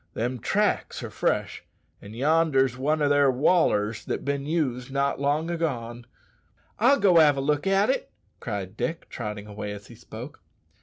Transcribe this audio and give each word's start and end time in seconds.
Them 0.15 0.39
tracks 0.39 1.03
are 1.03 1.11
fresh, 1.11 1.63
an' 2.01 2.15
yonder's 2.15 2.75
one 2.75 3.03
o' 3.03 3.07
their 3.07 3.29
wallers 3.29 4.03
that's 4.03 4.23
bin 4.23 4.47
used 4.47 4.91
not 4.91 5.21
long 5.21 5.51
agone." 5.51 6.07
"I'll 6.79 6.99
go 6.99 7.17
have 7.19 7.37
a 7.37 7.39
look 7.39 7.67
at 7.67 7.91
it," 7.91 8.09
cried 8.39 8.75
Dick, 8.75 9.05
trotting 9.09 9.45
away 9.45 9.71
as 9.73 9.85
he 9.85 9.93
spoke. 9.95 10.41